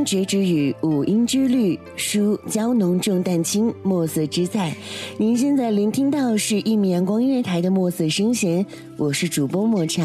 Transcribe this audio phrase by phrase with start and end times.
[0.00, 4.74] 宫商角徵羽，五音之律，书娇浓重淡轻，墨色之在。
[5.18, 8.64] 您现在聆听到是一米阳光音乐台的墨色声弦，
[8.96, 10.02] 我是主播抹茶。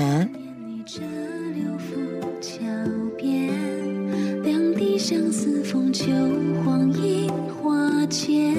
[4.97, 6.05] 相思风秋
[6.63, 7.29] 黄樱
[7.61, 8.55] 花间，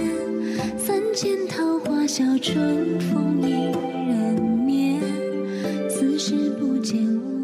[0.79, 3.51] 三间桃花笑春风一
[4.09, 5.03] 人眠。
[5.91, 7.36] 似是不见我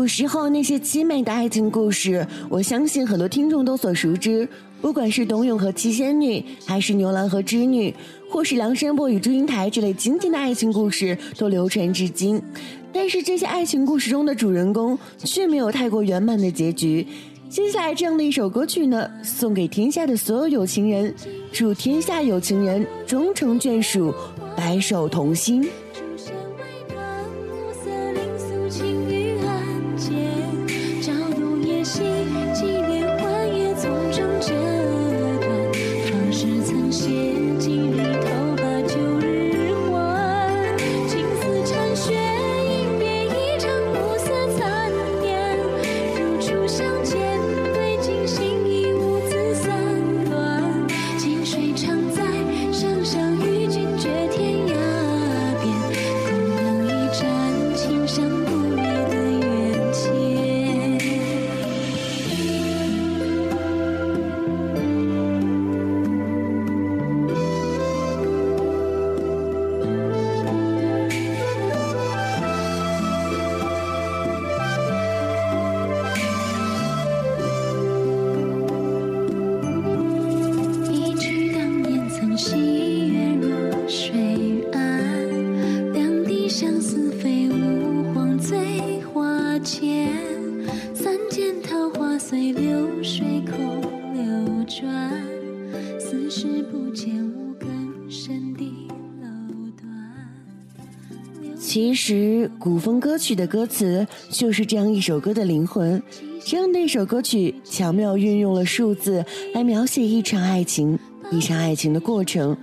[0.00, 4.48] 古时候那些凄美的爱情故事，我相信很多听众都所熟知。
[4.80, 7.94] 不管是董永和七仙女，还是牛郎和织女，
[8.30, 12.42] 或是梁山伯与祝英台这类经典的爱情故事，都流传至今。
[12.90, 17.06] 但是这些爱情故事中的主人公却没有太过圆满的结局。
[17.50, 21.14] 接下来这样的一首歌曲呢，送给天下的所有有情人，
[21.52, 24.14] 祝天下有情人终成眷属，
[24.56, 25.68] 白首同心。
[101.58, 106.02] 其实，古风歌曲的歌词就是这样一首歌的灵魂。
[106.44, 110.98] 这样的一首歌曲，巧妙运用了数字来描写一场爱情，
[111.30, 112.56] 一场爱情的过程。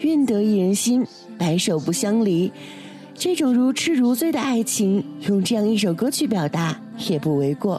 [0.00, 1.06] 愿得一人心，
[1.38, 2.50] 白首不相离。
[3.22, 6.74] 这种如痴如醉的爱情，用这样一首歌曲表达
[7.06, 7.78] 也不为过。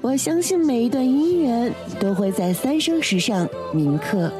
[0.00, 4.32] 我相信每一段姻缘都会在三生石上铭刻。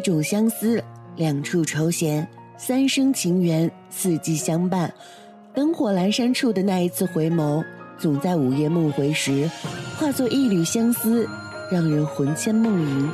[0.00, 0.82] 一种相思，
[1.16, 2.26] 两处愁弦，
[2.56, 4.90] 三生情缘，四季相伴。
[5.52, 7.62] 灯火阑珊处的那一次回眸，
[7.98, 9.50] 总在午夜梦回时，
[9.98, 11.28] 化作一缕相思，
[11.70, 13.10] 让人魂牵梦萦。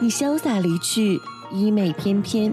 [0.00, 1.20] 你潇洒离去，
[1.52, 2.52] 衣袂翩翩，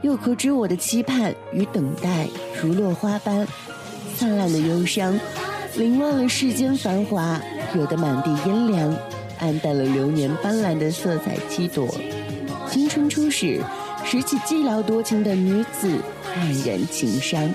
[0.00, 2.26] 又可知我的期盼与等待，
[2.62, 3.46] 如落花般
[4.16, 5.20] 灿烂的忧伤，
[5.76, 7.38] 凌乱了世间繁华，
[7.74, 8.96] 惹得满地阴凉，
[9.38, 11.86] 暗淡了流年斑斓的色彩七朵。
[12.96, 13.60] 春初始，
[14.06, 16.00] 拾起寂寥多情的女子，
[16.34, 17.46] 黯然情伤。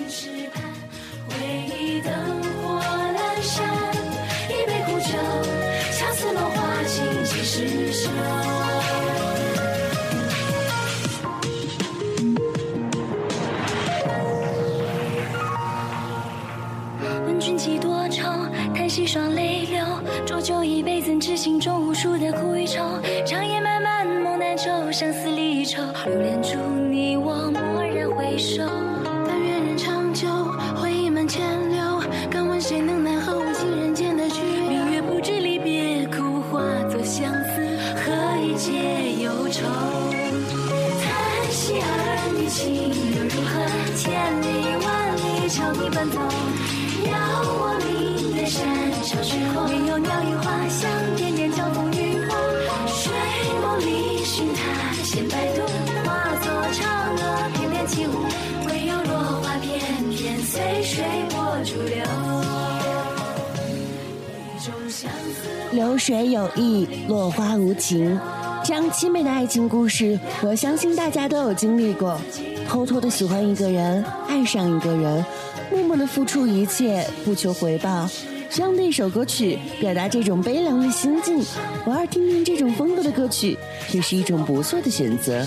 [18.88, 19.86] 细双泪流，
[20.26, 23.00] 浊酒一杯，怎知心中无数的苦与愁？
[23.26, 23.61] 长夜，
[24.92, 26.58] 相思离愁，留恋住
[26.90, 28.91] 你我，蓦然回首。
[65.92, 68.18] 流水有意，落花无情。
[68.64, 72.18] 这样凄美的爱情故事，我相信大家都有经历过。
[72.66, 75.26] 偷偷的喜欢一个人，爱上一个人，
[75.70, 78.10] 默默的付出一切，不求回报。
[78.50, 81.44] 这样的一首歌曲，表达这种悲凉的心境，
[81.86, 83.58] 偶尔听听这种风格的歌曲，
[83.92, 85.46] 也是一种不错的选择。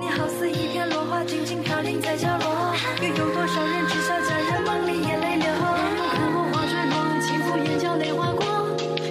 [0.00, 2.61] 你好似一片落花，静静飘零在角落，
[3.02, 5.46] 又有多少人知晓佳人梦里眼泪流？
[5.50, 8.46] 看我花坠落，轻抚眼角泪划过，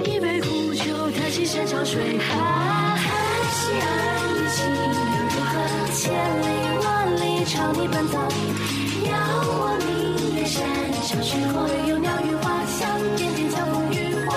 [0.05, 2.39] 一杯苦酒，叹息山长水寒，
[2.95, 3.03] 叹
[3.51, 3.85] 息儿
[4.31, 4.79] 女情又
[5.27, 5.53] 如何？
[5.91, 6.43] 千里
[6.85, 6.88] 万
[7.19, 7.43] 里。
[7.43, 8.15] 朝你奔走，
[9.11, 9.11] 遥
[9.59, 10.63] 望明月山，
[11.03, 12.87] 小时候有鸟语花香，
[13.17, 14.31] 点点江风雨花。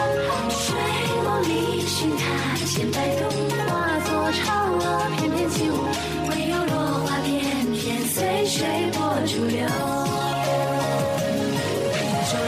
[0.51, 0.75] 睡
[1.23, 3.23] 梦里寻他，衔白兔，
[3.71, 4.43] 化作嫦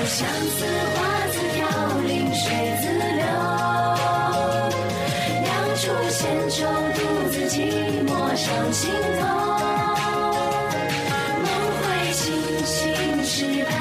[0.08, 0.64] 相思
[0.94, 1.66] 花自飘
[2.06, 2.44] 零水
[2.80, 3.26] 自流
[5.42, 6.64] 酿出闲愁
[6.94, 6.98] 独
[7.30, 7.58] 自寂
[8.06, 8.88] 寞上心
[9.18, 9.26] 头
[11.42, 11.46] 梦
[11.82, 12.22] 回青
[12.64, 12.74] 青
[13.24, 13.74] 池畔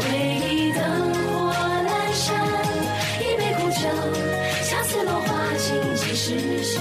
[0.00, 0.02] 回
[0.50, 0.82] 忆灯
[1.14, 2.26] 火阑珊。
[3.20, 3.82] 一杯苦酒
[4.64, 6.24] 恰似落花情几时
[6.64, 6.80] 休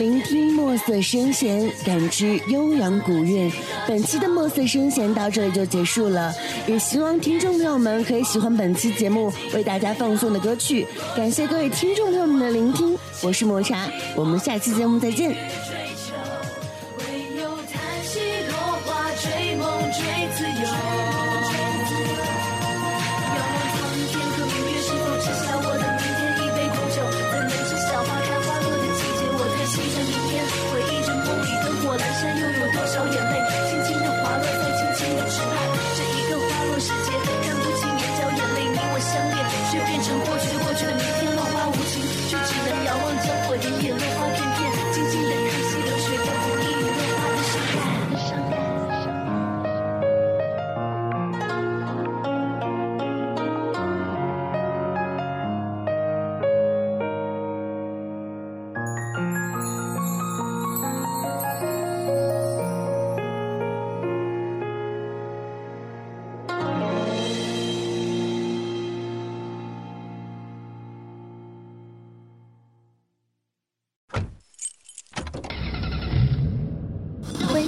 [0.00, 3.52] 聆听墨色声弦，感知悠扬古韵。
[3.86, 6.34] 本期的墨色声弦到这里就结束了，
[6.66, 10.86] 也希望听众朋友们可以喜欢本期节目为大家放送的歌曲。
[11.14, 15.36] 感谢各位听众朋友们的聆听，我是抹茶，我们下期节目再见。